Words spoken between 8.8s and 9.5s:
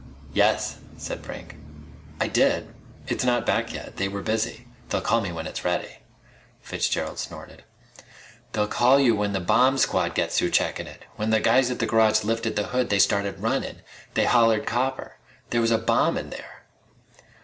you when the